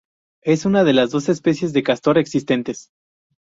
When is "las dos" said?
0.93-1.29